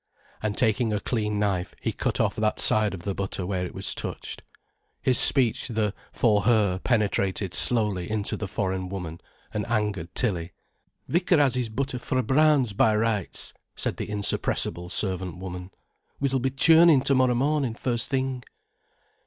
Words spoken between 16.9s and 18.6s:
to morrow mornin' first thing."